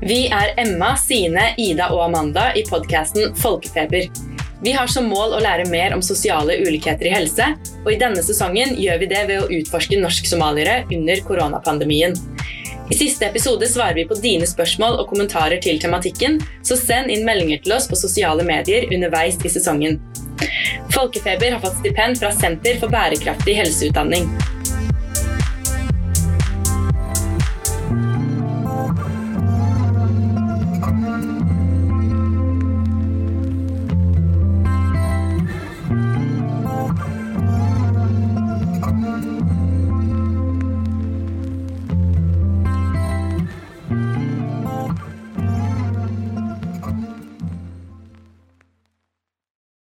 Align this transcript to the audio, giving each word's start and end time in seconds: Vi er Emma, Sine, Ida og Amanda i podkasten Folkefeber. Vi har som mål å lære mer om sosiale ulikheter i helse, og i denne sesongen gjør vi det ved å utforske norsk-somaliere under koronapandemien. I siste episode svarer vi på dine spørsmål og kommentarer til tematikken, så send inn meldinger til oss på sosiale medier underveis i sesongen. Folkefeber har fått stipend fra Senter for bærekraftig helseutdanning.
Vi 0.00 0.28
er 0.30 0.52
Emma, 0.56 0.92
Sine, 0.96 1.54
Ida 1.58 1.88
og 1.90 2.04
Amanda 2.04 2.52
i 2.54 2.62
podkasten 2.62 3.32
Folkefeber. 3.34 4.04
Vi 4.62 4.72
har 4.72 4.86
som 4.86 5.08
mål 5.10 5.32
å 5.34 5.40
lære 5.42 5.64
mer 5.72 5.94
om 5.96 6.02
sosiale 6.06 6.54
ulikheter 6.62 7.08
i 7.08 7.14
helse, 7.16 7.48
og 7.82 7.88
i 7.90 7.98
denne 7.98 8.22
sesongen 8.22 8.76
gjør 8.78 9.00
vi 9.02 9.08
det 9.10 9.24
ved 9.26 9.42
å 9.42 9.48
utforske 9.58 9.98
norsk-somaliere 9.98 10.84
under 10.94 11.22
koronapandemien. 11.26 12.14
I 12.88 12.94
siste 12.94 13.26
episode 13.26 13.66
svarer 13.66 13.98
vi 13.98 14.06
på 14.06 14.20
dine 14.22 14.46
spørsmål 14.46 15.00
og 15.00 15.10
kommentarer 15.10 15.58
til 15.66 15.82
tematikken, 15.82 16.38
så 16.62 16.78
send 16.78 17.10
inn 17.10 17.26
meldinger 17.26 17.64
til 17.64 17.74
oss 17.74 17.90
på 17.90 17.98
sosiale 17.98 18.46
medier 18.46 18.86
underveis 18.94 19.40
i 19.42 19.50
sesongen. 19.50 19.98
Folkefeber 20.94 21.56
har 21.56 21.64
fått 21.64 21.82
stipend 21.82 22.22
fra 22.22 22.30
Senter 22.38 22.78
for 22.78 22.94
bærekraftig 22.94 23.58
helseutdanning. 23.58 24.30